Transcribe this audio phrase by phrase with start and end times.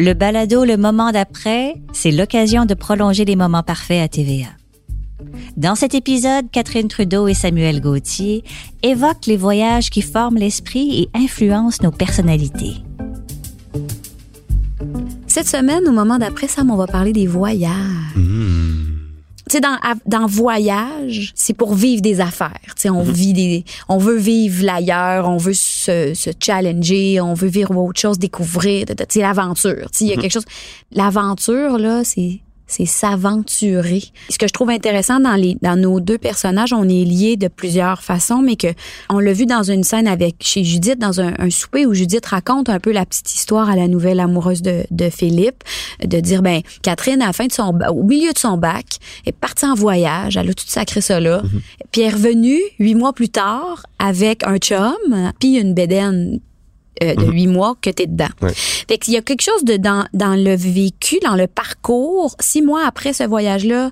[0.00, 4.48] Le balado Le moment d'après, c'est l'occasion de prolonger les moments parfaits à TVA.
[5.58, 8.42] Dans cet épisode, Catherine Trudeau et Samuel Gauthier
[8.82, 12.76] évoquent les voyages qui forment l'esprit et influencent nos personnalités.
[15.26, 17.70] Cette semaine, au moment d'après, Sam, on va parler des voyages.
[18.16, 18.59] Mmh.
[19.50, 19.76] Tu sais, dans,
[20.06, 22.60] dans voyage, c'est pour vivre des affaires.
[22.76, 23.10] Tu sais, on Mhm.
[23.12, 27.98] vit des, on veut vivre l'ailleurs, on veut se, se challenger, on veut vivre autre
[28.00, 28.86] chose, découvrir.
[28.86, 29.90] Tu sais, l'aventure.
[29.90, 30.22] Tu sais, il y a Mhm.
[30.22, 30.44] quelque chose.
[30.92, 32.38] L'aventure, là, c'est,
[32.70, 34.02] c'est s'aventurer.
[34.28, 37.48] Ce que je trouve intéressant dans les, dans nos deux personnages, on est liés de
[37.48, 38.68] plusieurs façons, mais que
[39.08, 42.24] on l'a vu dans une scène avec chez Judith dans un, un souper où Judith
[42.26, 45.64] raconte un peu la petite histoire à la nouvelle amoureuse de, de Philippe,
[46.04, 48.86] de dire ben Catherine à la fin de son au milieu de son bac
[49.26, 51.42] est partie en voyage, elle a tout sacré ça là,
[51.90, 56.40] puis elle est revenue huit mois plus tard avec un chum puis une bédaine
[57.02, 58.28] euh, de huit mois que t'es dedans.
[58.42, 58.52] Ouais.
[58.54, 62.34] Fait qu'il y a quelque chose de dans, dans le vécu, dans le parcours.
[62.40, 63.90] Six mois après ce voyage-là,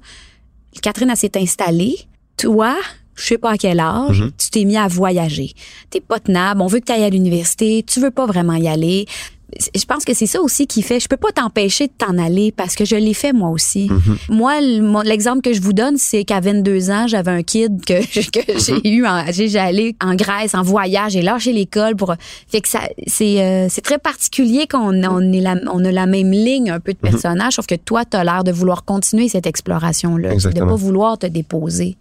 [0.83, 1.97] Catherine, elle s'est installée.
[2.37, 2.77] Toi,
[3.15, 4.33] je sais pas à quel âge, Mhm.
[4.39, 5.53] tu t'es mis à voyager.
[5.91, 8.69] T'es pas tenable, on veut que tu ailles à l'université, tu veux pas vraiment y
[8.69, 9.07] aller.
[9.75, 11.01] Je pense que c'est ça aussi qui fait.
[11.01, 13.89] Je peux pas t'empêcher de t'en aller parce que je l'ai fait moi aussi.
[14.29, 17.83] Moi, le- mon- l'exemple que je vous donne, c'est qu'à 22 ans, j'avais un kid
[17.85, 17.95] que,
[18.31, 22.15] que j'ai eu, en- j'ai allé en Grèce en voyage, j'ai lâché l'école pour.
[22.49, 26.31] Fait que ça, c'est euh, très particulier qu'on on est la, on a la même
[26.33, 30.29] ligne un peu de personnage, sauf que toi, t'as l'air de vouloir continuer cette exploration-là,
[30.29, 30.67] de Exactement.
[30.69, 31.97] pas vouloir te déposer.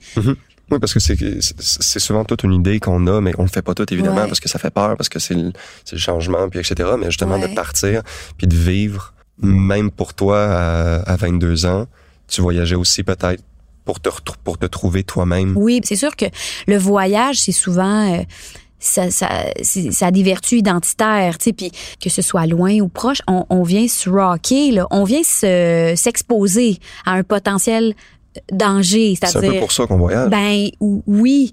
[0.70, 3.73] Oui, parce que c'est souvent toute une idée qu'on a, mais on le fait pas
[3.73, 4.28] tout évidemment Ouais.
[4.28, 5.52] parce que ça fait peur, parce que c'est le,
[5.92, 6.90] le changement, puis etc.
[7.00, 7.48] Mais justement Ouais.
[7.48, 8.02] de partir,
[8.38, 11.86] puis de vivre, même pour toi à, à 22 ans,
[12.28, 13.42] tu voyageais aussi peut-être
[13.86, 14.10] pour te
[14.44, 15.56] pour te trouver toi-même.
[15.56, 16.26] Oui, c'est sûr que
[16.68, 18.23] le voyage, c'est souvent euh,
[18.80, 19.30] ça, ça,
[19.64, 23.45] ça a des vertus identitaires, tu sais, puis que ce soit loin ou proche, on,
[23.50, 27.95] on vient se rocker, là, on vient se s'exposer à un potentiel
[28.52, 30.30] danger, C'est un peu pour ça qu'on voyage.
[30.30, 31.52] ben ou- oui.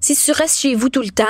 [0.00, 1.24] Si tu restes chez vous tout le temps,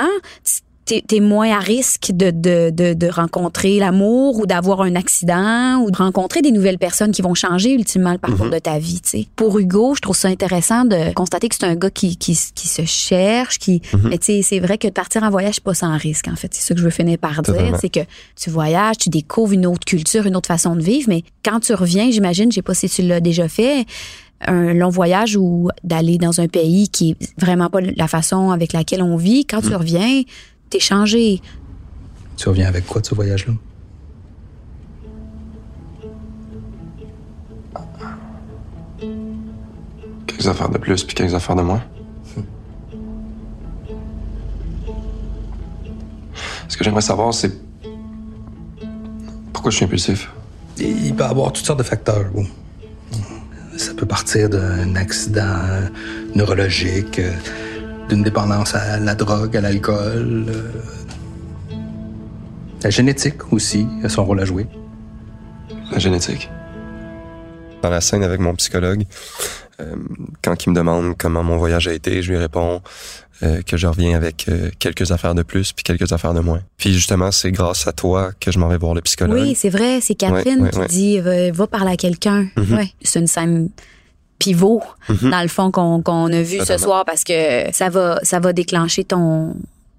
[0.87, 5.81] t'es es moins à risque de, de, de, de rencontrer l'amour ou d'avoir un accident
[5.83, 8.51] ou de rencontrer des nouvelles personnes qui vont changer ultimement le parcours Mhm.
[8.53, 9.01] de ta vie.
[9.01, 9.27] tu sais.
[9.35, 12.67] Pour Hugo, je trouve ça intéressant de constater que c'est un gars qui, qui, qui
[12.67, 13.81] se cherche, qui.
[13.93, 14.07] Mhm.
[14.09, 16.27] Mais tu sais, c'est vrai que de partir en voyage, c'est pas sans risque.
[16.29, 17.99] En fait, c'est ça que je veux finir par dire, c'est que
[18.35, 21.73] tu voyages, tu découvres une autre culture, une autre façon de vivre, mais quand tu
[21.73, 23.85] reviens, j'imagine, je sais pas si tu l'as déjà fait,
[24.45, 28.71] un long voyage ou d'aller dans un pays qui est vraiment pas la façon avec
[28.71, 30.21] laquelle on vit, quand tu reviens,
[30.69, 31.41] t'es changé.
[32.35, 33.53] Tu reviens avec quoi de ce voyage-là?
[40.27, 41.83] Quelques affaires de plus, puis quelques affaires de moins.
[46.67, 47.51] Ce que j'aimerais savoir, c'est
[49.51, 50.29] pourquoi je suis impulsif?
[50.77, 52.29] Il peut y avoir toutes sortes de facteurs.
[52.33, 52.45] bon.
[53.77, 55.59] Ça peut partir d'un accident
[56.35, 57.31] neurologique, euh,
[58.09, 60.45] d'une dépendance à la drogue, à l'alcool.
[60.49, 60.71] euh,
[62.83, 64.67] La génétique aussi a son rôle à jouer.
[65.91, 66.49] La génétique.
[67.81, 69.03] Dans la scène avec mon psychologue,
[69.79, 69.95] euh,
[70.41, 72.81] quand il me demande comment mon voyage a été, je lui réponds
[73.43, 76.61] euh, que je reviens avec euh, quelques affaires de plus puis quelques affaires de moins.
[76.77, 79.39] Puis justement, c'est grâce à toi que je m'en vais voir le psychologue.
[79.39, 80.87] Oui, c'est vrai, c'est Catherine Ouais, ouais, qui ouais.
[80.87, 82.47] dit va, va parler à quelqu'un.
[82.57, 83.69] Ouais, c'est une scène
[84.39, 85.31] pivot Mhm.
[85.31, 88.53] dans le fond qu'on qu'on a vu ce soir parce que ça va ça va
[88.53, 89.55] déclencher ton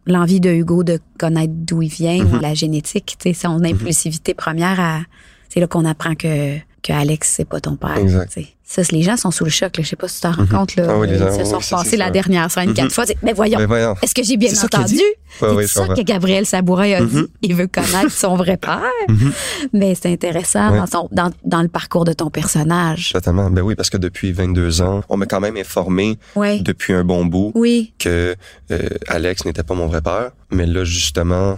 [0.07, 2.35] l'envie de Hugo de connaître d'où il vient Mhm.
[2.35, 5.01] ou la génétique, tu sais, son impulsivité première à
[5.49, 7.97] c'est là qu'on apprend que que Alex c'est pas ton père.
[7.99, 8.39] Exact.
[8.71, 9.79] Ça, les gens sont sous le choc.
[9.79, 9.83] Là.
[9.83, 10.77] Je sais pas si tu t'en rends compte.
[10.77, 11.25] Là, Ah oui, ils se
[11.55, 12.75] oui, sont la dernière scène Mhm.
[12.75, 13.05] quatre fois.
[13.23, 13.59] Mais voyons,
[14.03, 15.01] est-ce que j'ai bien entendu?
[15.41, 17.17] c'est je ça que Gabriel Sabourin a dit.
[17.17, 17.29] Mhm.
[17.41, 18.83] Il veut connaître son vrai père.
[19.09, 19.33] Mhm.
[19.73, 23.09] Mais c'est intéressant dans, son- dans, dans le parcours de ton personnage.
[23.15, 23.49] Totalement.
[23.49, 26.61] Ben oui, parce que depuis 22 ans, on m'a quand même informé Oui.
[26.61, 27.95] depuis un bon bout Oui.
[27.99, 28.37] que
[28.71, 30.33] euh, Alex n'était pas mon vrai père.
[30.51, 31.57] Mais là, justement,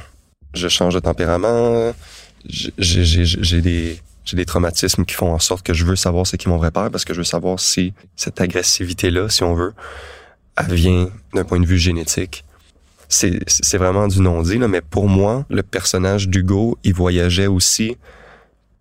[0.54, 1.92] je change de tempérament.
[2.78, 6.48] J'ai des j'ai des traumatismes qui font en sorte que je veux savoir c'est qui
[6.48, 9.72] mon vrai père parce que je veux savoir si cette agressivité-là, si on veut,
[10.56, 12.44] elle vient d'un point de vue génétique.
[13.08, 17.96] C'est vraiment du non-dit, mais pour moi, le personnage d'Hugo, il voyageait aussi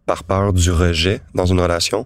[0.05, 2.05] par peur du rejet dans une relation.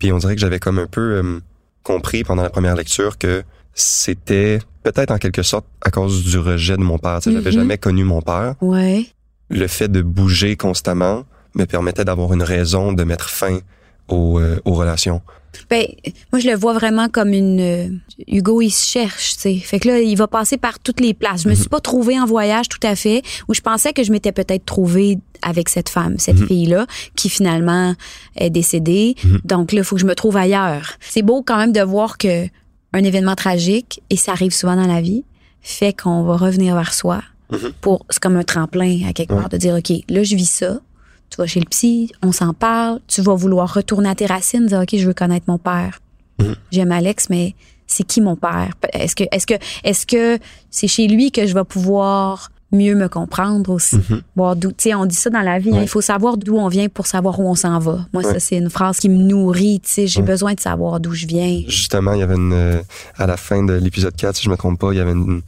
[0.00, 1.40] Puis on dirait que j'avais comme un peu euh,
[1.84, 6.76] compris pendant la première lecture que c'était peut-être en quelque sorte à cause du rejet
[6.76, 7.20] de mon père.
[7.20, 7.56] Tu sais, J'avais Mhm.
[7.56, 8.54] jamais connu mon père.
[8.60, 9.06] Ouais.
[9.48, 13.58] Le fait de bouger constamment me permettait d'avoir une raison de mettre fin
[14.08, 15.22] aux, euh, aux relations.
[15.70, 15.86] Ben,
[16.32, 17.60] moi, je le vois vraiment comme une.
[17.60, 17.88] euh,
[18.26, 19.54] Hugo, il se cherche, tu sais.
[19.56, 21.42] Fait que là, il va passer par toutes les places.
[21.44, 24.10] Je me suis pas trouvée en voyage tout à fait, où je pensais que je
[24.10, 27.94] m'étais peut-être trouvée avec cette femme, cette fille-là, qui finalement
[28.36, 29.14] est décédée.
[29.44, 30.94] Donc là, il faut que je me trouve ailleurs.
[30.98, 32.46] C'est beau quand même de voir que
[32.92, 35.24] un événement tragique, et ça arrive souvent dans la vie,
[35.60, 37.22] fait qu'on va revenir vers soi.
[37.80, 40.80] Pour, c'est comme un tremplin à quelque part de dire, OK, là, je vis ça.
[41.34, 43.00] Tu vas chez le psy, on s'en parle.
[43.08, 45.98] Tu vas vouloir retourner à tes racines, dire, OK, je veux connaître mon père.
[46.70, 47.56] J'aime Alex, mais
[47.88, 48.70] c'est qui mon père?
[48.92, 50.38] Est-ce que, est-ce que, est-ce que
[50.70, 53.98] c'est chez lui que je vais pouvoir mieux me comprendre aussi?
[54.36, 56.56] Voir d'où, tu sais, on dit ça dans la vie, hein, il faut savoir d'où
[56.56, 58.00] on vient pour savoir où on s'en va.
[58.12, 60.06] Moi, ça, c'est une phrase qui me nourrit, tu sais.
[60.06, 60.26] J'ai Ouais.
[60.26, 61.62] besoin de savoir d'où je viens.
[61.68, 62.80] Justement, il y avait une, euh,
[63.16, 65.42] à la fin de l'épisode 4, si je me trompe pas, il y avait une,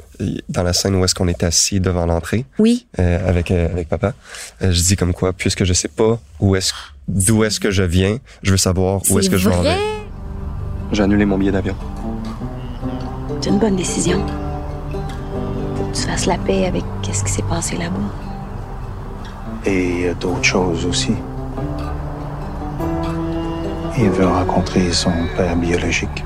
[0.48, 2.86] dans la scène où est-ce qu'on était assis devant l'entrée, Oui.
[2.98, 4.14] euh, avec, euh, avec papa,
[4.62, 6.72] euh, je dis comme quoi, puisque je sais pas où est-ce,
[7.08, 9.76] d'où est-ce que je viens, je veux savoir où est-ce que je vais.
[10.92, 11.74] J'ai annulé mon billet d'avion.
[13.40, 14.24] C'est une bonne décision.
[15.76, 18.26] Faut que tu fasses la paix avec qu'est-ce qui s'est passé là-bas.
[19.64, 21.14] Et il y a d'autres choses aussi.
[23.98, 26.24] Il veut rencontrer son père biologique.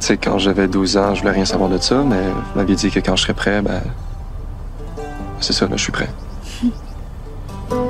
[0.00, 2.76] Tu sais, quand j'avais 12 ans, je voulais rien savoir de ça, mais vous m'aviez
[2.76, 3.80] dit que quand je serais prêt, ben.
[5.40, 6.08] C'est ça, là, je suis prêt.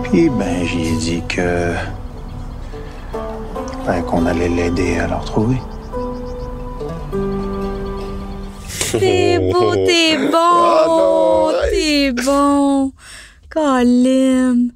[0.05, 1.73] Puis, ben, j'y ai dit que.
[4.06, 5.56] Qu'on allait l'aider à le retrouver.
[8.93, 12.93] T'es beau, t'es bon, t'es bon.
[13.50, 14.69] Colin.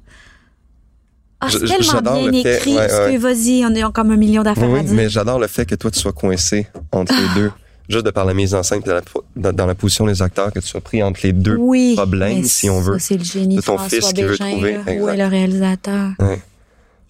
[1.39, 2.71] Ah, c'est tellement bien le fait- écrit.
[2.75, 3.13] ouais, parce ouais.
[3.15, 4.93] que vas-y, on a comme un million d'affaires à Oui, dire.
[4.93, 7.51] mais j'adore le fait que toi, tu sois coincé entre les deux.
[7.89, 9.01] Juste de par la mise en scène, dans la,
[9.35, 12.43] dans, dans la position des acteurs, que tu sois pris entre les deux oui, problèmes,
[12.45, 12.97] si on veut.
[12.97, 14.79] Ça, c'est le génie de ton François fils qui veut trouver, là.
[14.87, 15.01] exact.
[15.01, 16.11] Ouais, le réalisateur.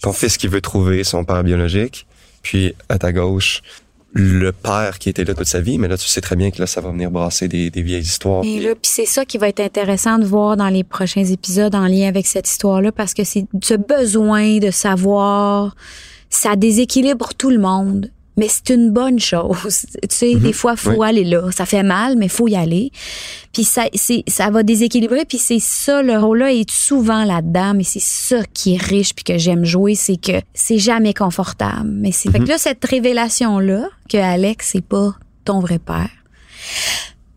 [0.03, 2.05] Ton fils qui veut trouver son père biologique,
[2.41, 3.63] puis à ta gauche,
[4.11, 6.59] le père qui était là toute sa vie, mais là, tu sais très bien que
[6.59, 8.43] là, ça va venir brasser des, vieilles histoires.
[8.43, 11.73] Et là, puis c'est ça qui va être intéressant de voir dans les prochains épisodes
[11.73, 15.73] en lien avec cette histoire-là, parce que c'est ce besoin de savoir,
[16.29, 18.11] ça déséquilibre tout le monde.
[18.35, 19.85] Mais c'est une bonne chose.
[20.01, 21.07] Tu sais, des fois, faut Oui.
[21.07, 21.51] aller là.
[21.51, 22.91] Ça fait mal, mais faut y aller.
[23.51, 25.25] Puis ça, c'est, ça va déséquilibrer.
[25.25, 27.73] Puis c'est ça, le rôle-là est souvent là-dedans.
[27.75, 31.89] Mais c'est ça qui est riche puis que j'aime jouer, c'est que c'est jamais confortable.
[31.91, 35.13] Mais c'est, fait que là, cette révélation-là, que Alex, c'est pas
[35.45, 36.09] ton vrai père.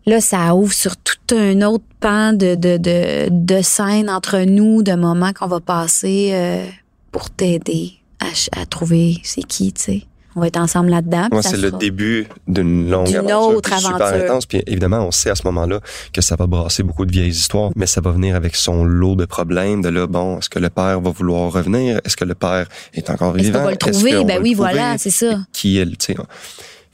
[0.07, 4.81] Là, ça ouvre sur tout un autre pan de, de, de, de scènes entre nous,
[4.81, 6.65] de moments qu'on va passer euh,
[7.11, 7.91] pour t'aider
[8.21, 10.03] à, à trouver c'est qui, tu sais.
[10.37, 11.27] On va être ensemble là-dedans.
[11.41, 13.39] Ça c'est le sera- début d'une longue aventure.
[13.55, 14.23] autre puis super aventure.
[14.25, 14.45] intense.
[14.45, 15.79] Puis évidemment, on sait à ce moment-là
[16.13, 19.15] que ça va brasser beaucoup de vieilles histoires, mais ça va venir avec son lot
[19.15, 19.81] de problèmes.
[19.81, 21.99] De là, bon, est-ce que le père va vouloir revenir?
[22.05, 23.59] Est-ce que le père est encore Est-ce vivant?
[23.59, 24.11] qu'on va le Est-ce trouver?
[24.25, 24.55] Ben oui, trouver?
[24.73, 25.39] voilà, c'est ça.
[25.51, 26.15] Qui est, le- tu sais.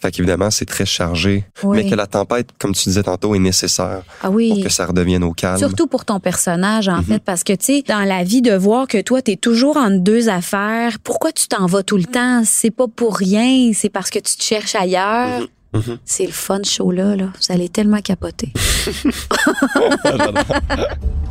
[0.04, 1.46] Fait qu'évidemment, c'est très chargé.
[1.64, 1.78] Oui.
[1.82, 4.50] Mais que la tempête, comme tu disais tantôt, est nécessaire Ah oui.
[4.54, 5.58] pour que ça redevienne au calme.
[5.58, 6.96] Surtout pour ton personnage, Mhm.
[7.00, 9.78] en fait, parce que, tu sais, dans la vie, de voir que toi, t'es toujours
[9.78, 12.42] entre deux affaires, pourquoi tu t'en vas tout le temps?
[12.44, 15.48] C'est pas pour rien, c'est parce que tu te cherches ailleurs.
[15.74, 15.98] Mhm.
[16.04, 17.28] C'est le fun show là, là.
[17.40, 18.52] Vous allez tellement capoter.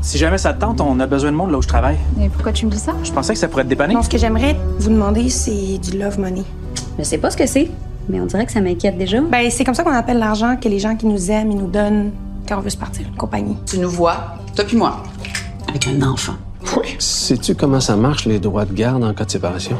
[0.00, 1.96] Si jamais ça te tente, on a besoin de monde là où je travaille.
[2.16, 2.92] Mais pourquoi tu me dis ça?
[3.04, 3.94] Je pensais que ça pourrait te dépanner.
[3.94, 6.42] Non, ce que j'aimerais vous demander, c'est du love money.
[6.98, 7.70] Je sais pas ce que c'est,
[8.08, 9.20] mais on dirait que ça m'inquiète déjà.
[9.20, 11.70] Ben, c'est comme ça qu'on appelle l'argent que les gens qui nous aiment, ils nous
[11.70, 12.10] donnent
[12.48, 13.56] quand on veut se partir une compagnie.
[13.66, 15.02] Tu nous vois, toi puis moi,
[15.68, 16.34] avec un enfant.
[16.98, 19.76] Sais-tu comment ça marche, les droits de garde en cas de séparation?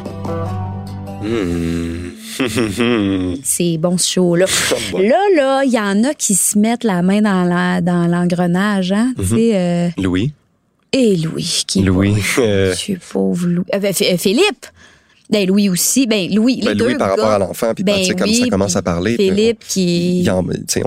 [1.21, 2.09] Hmm.
[3.43, 4.45] C'est bon ce show-là.
[4.93, 8.91] Là, là, il y en a qui se mettent la main dans la- dans l'engrenage,
[8.91, 9.13] hein.
[9.17, 10.33] Tu sais, euh, Louis.
[10.91, 12.15] et Louis, qui est Louis.
[12.35, 13.65] pas- euh, Je suis pauvre Louis.
[13.73, 14.65] Euh, euh, Philippe.
[15.33, 16.07] Ben, Louis aussi.
[16.07, 17.15] Ben, Louis, les ben, deux Louis par gars.
[17.15, 19.15] rapport à l'enfant, puis Ben tu sais, comme oui, ça commence puis à parler.
[19.17, 20.29] puis Philippe on- qui...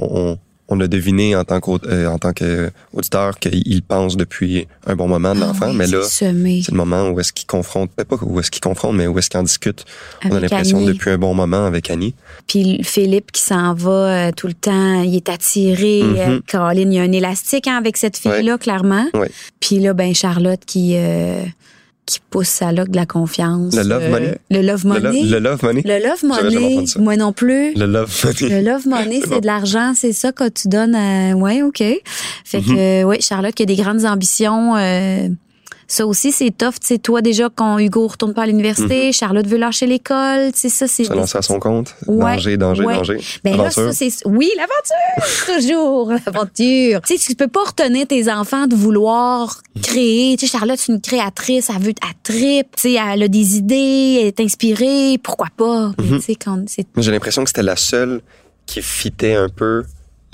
[0.00, 0.38] on,
[0.68, 5.40] on a deviné en tant qu'auditeur tant qu'auditeur qu'il pense depuis un bon moment de
[5.40, 8.40] Ah l'enfant, oui, mais là, c'est le moment où est-ce qu'il confronte, peut-être pas où
[8.40, 9.84] est-ce qu'il confronte, mais où est-ce qu'il en discute.
[10.24, 12.16] on a l'impression depuis un bon moment avec Annie.
[12.48, 16.02] Puis Philippe qui s'en va euh, tout le temps, il est attiré.
[16.02, 16.16] Mhm.
[16.18, 19.06] euh, Caroline, il y a un élastique hein, avec cette fille-là, clairement.
[19.14, 19.30] Ouais.
[19.60, 21.42] Puis là, ben Charlotte qui euh,
[22.06, 23.74] qui pousse sa loque de la confiance.
[23.74, 24.38] Le love euh, money?
[24.50, 25.22] Le love Le, money?
[25.24, 25.82] lo- le love money?
[25.84, 26.84] Le love money.
[26.98, 27.74] Moi non plus.
[27.74, 28.48] Le love money.
[28.48, 29.38] Le love money, c'est bon.
[29.40, 31.34] de l'argent, c'est ça que tu donnes à...
[31.34, 31.82] Ouais, OK.
[32.44, 35.28] Fait que, ouais, Charlotte qui a des grandes ambitions euh,
[35.88, 36.74] Ça aussi, c'est tough.
[36.80, 40.58] Tu sais, toi, déjà, quand Hugo retourne pas à l'université, Charlotte veut lâcher l'école, tu
[40.60, 41.04] sais, ça, c'est...
[41.04, 41.94] Se lancer à son compte.
[42.08, 42.94] Ouais, danger, danger, ouais.
[42.96, 43.18] danger.
[43.44, 44.08] Ben là, ça, c'est.
[44.24, 45.46] Oui, l'aventure!
[45.56, 47.00] Toujours l'aventure.
[47.02, 50.36] Tu sais, tu peux pas retenir tes enfants de vouloir créer.
[50.36, 53.56] Tu sais, Charlotte, c'est une créatrice, elle veut, elle tripe, tu sais, elle a des
[53.56, 55.92] idées, elle est inspirée, pourquoi pas?
[55.98, 56.18] Mais Mhm.
[56.18, 56.86] tu sais, quand c'est.
[56.96, 58.20] J'ai l'impression que c'était la seule
[58.66, 59.84] qui fitait un peu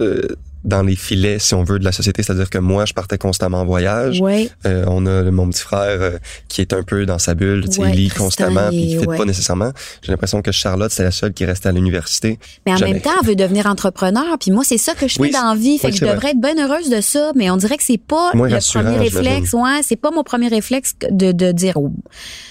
[0.01, 0.23] euh,
[0.65, 2.23] dans les filets, si on veut, de la société.
[2.23, 4.21] C'est-à-dire que moi, je partais constamment en voyage.
[4.21, 4.49] Ouais.
[4.67, 7.91] Euh, on a mon petit frère euh, qui est un peu dans sa bulle, Ouais,
[7.91, 9.17] il lit Tristan, constamment, puis il fit ouais.
[9.17, 9.73] pas nécessairement.
[10.03, 12.39] J'ai l'impression que Charlotte, c'est la seule qui restait à l'université.
[12.67, 12.93] Mais en Jamais.
[12.93, 14.39] même temps, elle veut devenir entrepreneur.
[14.39, 15.79] Puis moi, c'est ça que je fais Oui, dans la vie.
[15.79, 16.15] Fait que je vrai.
[16.15, 17.33] devrais être bien heureuse de ça.
[17.35, 19.53] Mais on dirait que c'est pas Moins le premier réflexe.
[19.53, 21.91] Ouais, c'est pas mon premier réflexe de, de dire oh,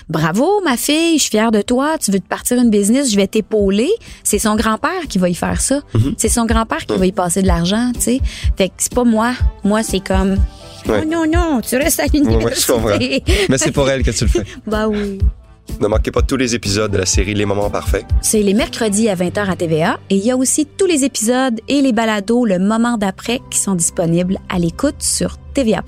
[0.09, 1.97] bravo, ma fille, je suis fière de toi.
[1.99, 3.89] Tu veux te partir une business, je vais t'épauler.
[4.23, 5.81] C'est son grand-père qui va y faire ça.
[5.93, 6.15] Mhm.
[6.17, 8.21] C'est son grand-père qui va y passer de l'argent, tu sais.
[8.57, 9.33] Fait que c'est pas moi.
[9.63, 10.37] Moi, c'est comme
[10.87, 11.01] Ouais.
[11.03, 13.23] Oh non, non, tu restes à Ouais, ouais, l'université.
[13.49, 14.43] Mais c'est pour elle que tu le fais.
[14.67, 15.19] bah oui.
[15.79, 18.05] Ne manquez pas tous les épisodes de la série Les Moments Parfaits.
[18.21, 21.59] C'est les mercredis à 20h à TVA et il y a aussi tous les épisodes
[21.67, 25.81] et les balados le moment d'après qui sont disponibles à l'écoute sur TVA+.